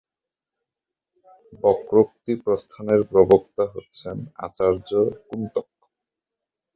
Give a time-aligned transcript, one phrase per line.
[1.63, 4.89] বক্রোক্তিপ্রস্থানের প্রবক্তা হচ্ছেন আচার্য
[5.27, 5.67] কুন্তক।